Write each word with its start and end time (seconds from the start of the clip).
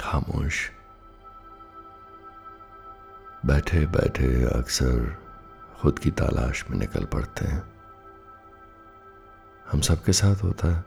खामोश। 0.00 0.70
बैठे 3.46 3.86
बैठे 3.86 4.44
अक्सर 4.44 5.22
खुद 5.80 5.98
की 5.98 6.10
तलाश 6.10 6.64
में 6.70 6.78
निकल 6.78 7.04
पड़ते 7.04 7.44
हैं। 7.44 7.72
हम 9.72 9.80
सबके 9.80 10.12
साथ 10.12 10.36
होता 10.36 10.68
है। 10.68 10.84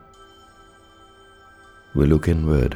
वे 1.96 2.06
लुक 2.06 2.28
इन 2.28 2.44
वर्ड 2.44 2.74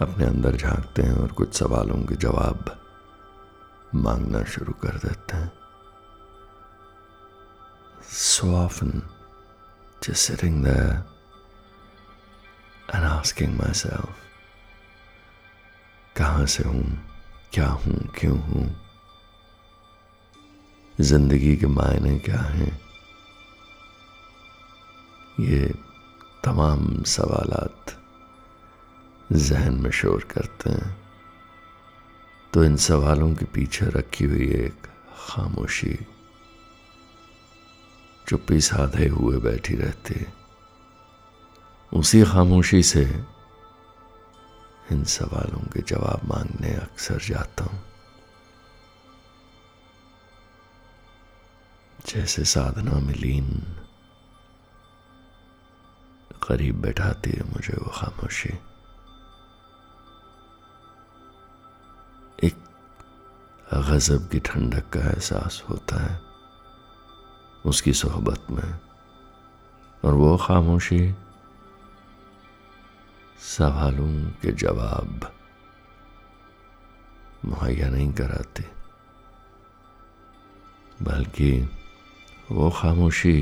अपने 0.00 0.26
अंदर 0.26 0.56
झांकते 0.56 1.02
हैं 1.02 1.14
और 1.14 1.32
कुछ 1.32 1.54
सवालों 1.54 2.04
के 2.04 2.14
जवाब 2.14 2.82
मांगना 3.94 4.44
शुरू 4.44 4.72
कर 4.72 4.88
देते 4.88 5.36
हैं। 5.36 5.52
So 8.12 8.44
often, 8.44 8.92
just 10.02 10.30
sitting 10.30 10.64
there 10.64 10.94
and 12.94 13.22
asking 13.22 13.60
myself 13.60 14.08
कहाँ 16.16 16.46
से 16.46 16.62
हूँ, 16.64 16.98
क्या 17.52 17.68
हूँ, 17.68 18.12
क्यों 18.18 18.38
हूँ? 18.38 18.76
ज़िंदगी 21.00 21.56
के 21.56 21.66
मायने 21.66 22.18
क्या 22.18 22.40
हैं? 22.40 22.80
ये 25.40 25.74
तमाम 26.44 27.02
सवालात 27.02 27.98
जहन 29.32 29.74
में 29.74 29.90
शोर 29.90 30.28
करते 30.30 30.70
हैं। 30.70 30.96
तो 32.52 32.64
इन 32.64 32.76
सवालों 32.76 33.34
के 33.34 33.44
पीछे 33.44 33.86
रखी 33.86 34.24
हुई 34.24 34.48
एक 34.48 34.86
खामोशी, 35.28 36.06
चुप्पी 38.28 38.60
साधे 38.60 39.06
हुए 39.06 39.38
बैठी 39.38 39.74
रहती 39.74 40.26
उसी 41.92 42.22
खामोशी 42.24 42.82
से 42.82 43.35
इन 44.92 45.04
सवालों 45.04 45.60
के 45.72 45.80
जवाब 45.82 46.28
मांगने 46.28 46.74
अक्सर 46.76 47.18
जाता 47.20 47.64
हूँ। 47.64 47.82
जैसे 52.06 52.44
साधना 52.44 52.98
में 53.00 53.14
लीन 53.14 53.48
करीब 56.42 56.80
बैठाती 56.82 57.30
है 57.30 57.44
मुझे 57.44 57.74
वो 57.74 57.90
खामोशी। 57.90 58.52
एक 62.38 62.56
गजब 63.88 64.28
की 64.28 64.40
ठंडक 64.40 64.88
का 64.90 65.00
एहसास 65.00 65.62
होता 65.70 66.02
है 66.02 66.20
उसकी 67.64 67.92
सोहबत 67.92 68.46
में, 68.50 68.78
और 70.02 70.14
वो 70.14 70.36
खामोशी 70.36 71.00
सवालों 73.46 74.12
के 74.42 74.52
जवाब 74.52 75.32
मुहैया 77.44 77.88
नहीं 77.88 78.12
कराते, 78.12 78.64
बल्कि 81.02 81.50
वो 82.50 82.70
खामोशी 82.70 83.38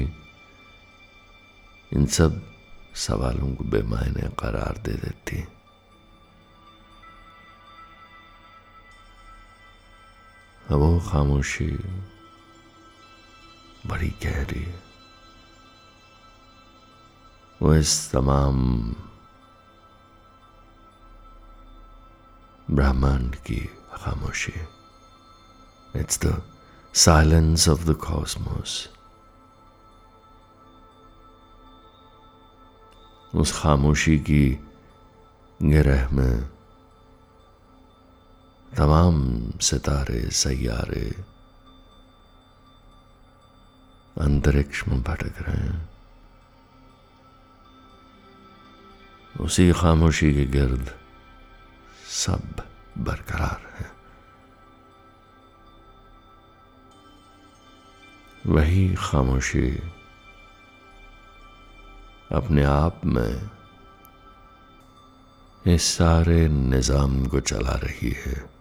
इन 1.93 2.07
सब 2.07 2.41
सवालों 2.97 3.55
को 3.55 3.65
बेमायने 3.65 4.29
करार 4.39 4.79
दे 4.85 4.93
देती। 4.93 5.41
वो 10.71 11.01
खामोशी 11.01 11.71
बड़ी 13.87 14.13
गहरी 14.23 14.67
वो 17.63 17.75
इस 17.75 18.11
तमाम 18.13 18.57
ब्रह्मांड 22.71 23.37
की 23.37 23.71
खामोशी 23.95 24.53
it's 26.01 26.21
the 26.27 26.43
silence 26.95 27.69
of 27.69 27.85
the 27.85 27.95
cosmos 27.95 28.89
उस 33.35 33.61
खामोशी 33.61 34.19
की 34.19 34.59
गिरह 35.63 36.09
में 36.09 36.49
तमाम 38.77 39.51
सितारे 39.51 40.31
सैारे 40.31 41.25
अंतरिक्ष 44.21 44.89
में 44.89 45.03
भटक 45.03 45.43
रहे 45.43 45.57
हैं। 45.57 45.91
उसी 49.41 49.73
खामोशी 49.73 50.35
के 50.35 50.45
गिर्द 50.47 51.04
सब 52.25 52.63
बरकरार 52.99 53.67
है। 53.79 53.91
वही 58.47 58.95
खामोशी 58.95 59.69
अपने 62.33 62.65
आप 62.65 63.05
में 63.05 63.51
इस 65.67 65.85
सारे 65.85 66.49
निज़ाम 66.49 67.27
को 67.27 67.41
चला 67.41 67.75
रही 67.85 68.11
है। 68.11 68.55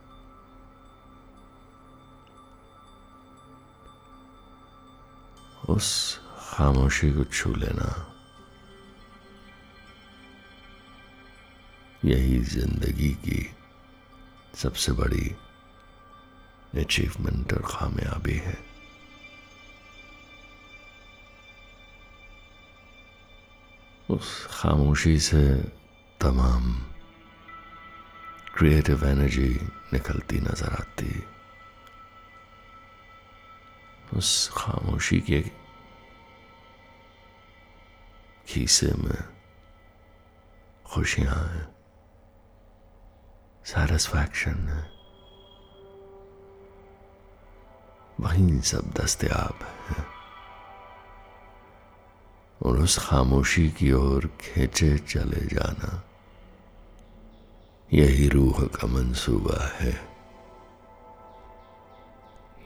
उस 5.70 6.20
खामोशी 6.50 7.12
को 7.12 7.24
छू 7.24 7.54
लेना 7.56 8.13
यही 12.06 12.40
ज़िंदगी 12.40 13.10
की 13.10 13.56
सबसे 14.56 14.92
बड़ी 14.92 15.36
अचीवमेंट 16.76 17.54
और 17.54 17.62
कामयाबी 17.62 18.34
है। 18.34 18.58
उस 24.10 24.48
खामोशी 24.52 25.20
से 25.20 25.44
तमाम 26.22 26.74
क्रिएटिव 28.56 29.06
एनर्जी 29.06 29.50
निकलती 29.94 30.40
नज़र 30.40 30.74
आती। 30.74 31.24
उस 34.18 34.50
खामोशी 34.58 35.20
के 35.20 35.42
खीसे 38.48 38.94
में 38.94 39.24
खुशियाँ 40.86 41.36
हैं। 41.36 41.73
सेटिस्फैक्शन 43.66 44.68
है 44.70 44.94
वहीं 48.20 48.62
सब 48.62 48.92
दस्तयाब 48.92 49.60
है। 49.90 50.06
और 52.66 52.78
उस 52.78 52.98
खामोशी 52.98 53.70
की 53.70 53.92
ओर 53.92 54.28
खींचे 54.28 54.98
चले 54.98 55.46
जाना। 55.46 56.04
यही 57.94 58.30
रूह 58.30 58.66
का 58.66 58.88
मंसूबा 58.88 59.66
है। 59.74 59.94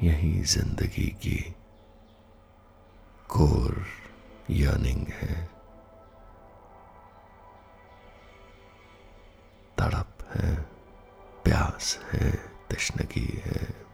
यही 0.03 0.41
ज़िंदगी 0.41 1.07
की 1.07 1.55
कोर 3.29 3.85
यानिंग 4.49 5.07
है। 5.07 5.56
प्यास 11.77 12.00
है, 12.12 12.31
तशनगी 12.71 13.41
है। 13.45 13.85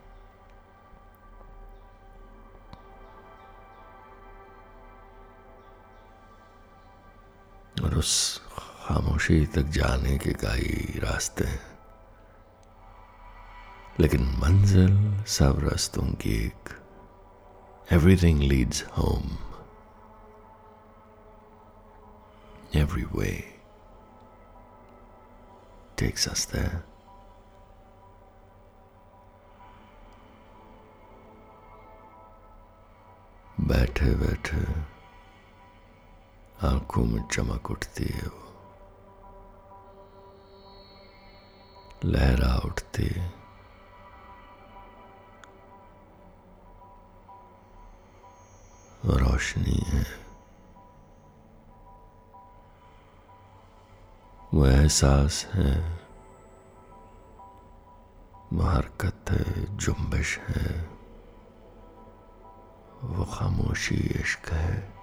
और 7.83 7.97
उस 7.97 8.41
खामोशी 8.57 9.45
तक 9.45 9.61
जाने 9.61 10.17
के 10.17 10.33
कई 10.33 10.99
रास्ते 10.99 11.43
हैं। 11.43 11.79
लेकिन 13.99 14.21
मंजिल 14.37 15.23
सब 15.23 15.59
रास्तों 15.59 16.13
की 16.13 16.45
एक 16.45 16.69
everything 17.91 18.39
leads 18.39 18.83
home 18.97 19.37
every 22.75 23.03
way 23.03 23.49
takes 25.97 26.27
us 26.27 26.45
there. 26.51 26.92
बैठे 33.63 34.15
बैठे 34.15 34.57
आँखों 36.67 37.05
में 37.05 37.27
चमक 37.27 37.71
उठती 37.71 38.03
है 38.03 38.21
वो। 38.21 38.53
लहरा 42.05 42.61
उठती 42.65 43.03
है। 43.03 43.33
रोशनी 49.05 49.83
है। 49.85 50.05
वो 54.53 54.65
एहसास 54.65 55.45
है। 55.45 55.99
वो 58.53 58.63
हरकत 58.63 59.25
है। 59.29 59.77
जुम्बिश 59.77 60.39
है। 60.39 61.02
वो 63.03 63.23
खामोशी 63.25 63.95
इश्क 63.95 64.49
है। 64.49 64.93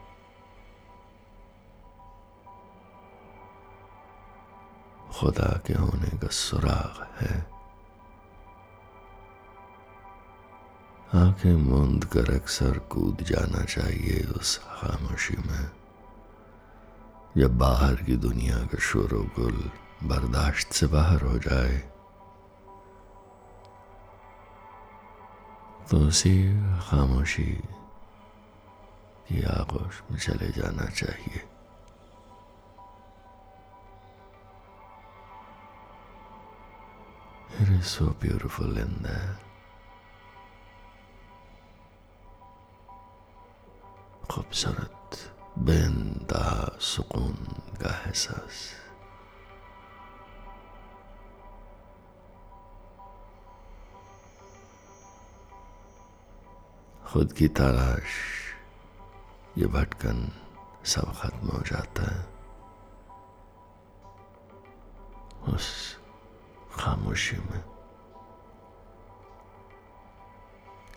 खुदा 5.13 5.61
के 5.67 5.75
होने 5.75 6.19
का 6.19 6.29
सुराग 6.29 7.17
है। 7.21 7.51
आँखें 11.15 11.57
मूंद 11.57 12.05
कर 12.05 12.35
अक्सर 12.35 12.79
कूद 12.79 13.17
जाना 13.23 13.65
चाहिए 13.65 14.25
उस 14.25 14.59
खामोशी 14.59 15.37
में, 15.37 15.71
जब 17.37 17.59
बाहर 17.59 17.95
की 17.95 18.17
दुनिया 18.17 18.59
का 18.59 18.79
शोर 18.79 19.33
गुल 19.39 19.71
बर्दाश्त 20.05 20.73
से 20.73 20.87
बाहर 20.87 21.23
हो 21.23 21.39
जाए। 21.39 21.79
तो 25.91 25.99
उसी 25.99 26.35
खामोशी 26.81 27.63
की 29.31 29.43
आगोश 29.47 30.03
में 30.11 30.19
चले 30.19 30.49
जाना 30.59 30.87
चाहिए 31.01 31.47
It 37.61 37.69
is 37.69 37.87
so 37.87 38.07
beautiful 38.19 38.79
in 38.79 38.93
there. 39.03 39.37
खूबसूरत 44.31 45.17
बेनतहा 45.59 46.79
सुकून 46.81 47.35
का 47.83 47.91
एहसास 47.97 48.59
खुद 57.07 57.33
की 57.39 57.49
तलाश 57.59 58.15
ये 59.59 59.67
भटकन 59.67 60.33
सब 60.85 61.21
खत्म 61.21 61.49
हो 61.49 61.59
जाता 61.59 62.03
है। 62.03 62.41
उस 65.55 65.97
खामोशी 66.75 67.37
में। 67.37 67.65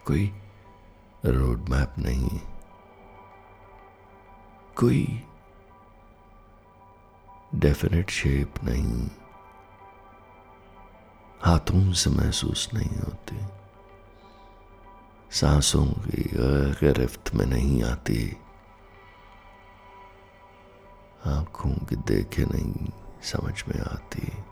कोई 0.06 0.42
रोड 1.26 1.70
मैप 1.70 1.96
नहीं 1.98 2.40
कोई 4.76 5.28
डेफिनेट 7.56 8.10
शेप 8.10 8.54
नहीं। 8.64 9.10
हाथों 11.42 11.94
से 11.94 12.10
महसूस 12.10 12.70
नहीं 12.74 13.00
होती। 13.00 13.63
सांसों 15.34 15.86
की 15.86 16.30
गिरफ्त 16.82 17.36
में 17.36 17.46
नहीं 17.46 17.84
आती। 17.84 18.38
आँखों 21.26 21.86
की 21.86 21.96
देखे 21.96 22.46
नहीं, 22.46 22.90
समझ 23.22 23.64
में 23.68 23.82
आती। 23.82 24.44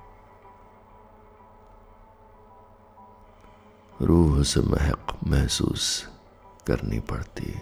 रूह 4.05 4.43
से 4.43 4.59
महक 4.59 5.19
महसूस 5.27 6.09
करनी 6.67 6.99
पड़ती। 6.99 7.61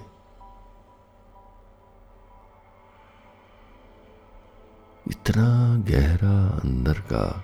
इतना 5.11 5.75
गहरा 5.77 6.59
अंदर 6.59 6.93
का 6.93 7.43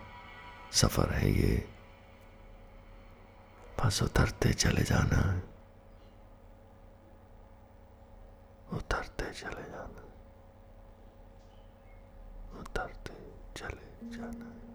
सफ़र 0.72 1.13
है 1.13 1.31
ये। 1.31 1.69
बस 3.83 4.04
उतरते 4.04 4.54
चले 4.54 4.81
जाना। 4.81 5.31
है 5.31 5.55
उतरते 8.75 9.31
चले 9.33 9.63
जाना। 9.72 10.04
उतरते 12.60 13.13
चले 13.57 14.10
जाना। 14.18 14.75